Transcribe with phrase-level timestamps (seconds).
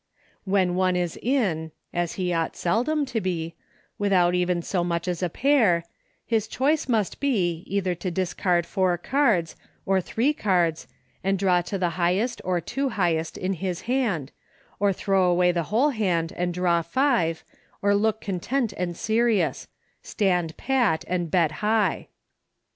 [0.45, 3.53] When one is in (as he ought seldom to be)
[3.99, 5.83] without even so much as a pair,
[6.25, 10.87] his choice must be, either to discard four cards, or three cards,
[11.23, 14.31] and draw to the highest or two highest in the hand,
[14.79, 17.43] or throw away the whole hand and draw five,
[17.83, 19.67] or look content and serious;
[20.01, 22.07] stand, pat, and bet high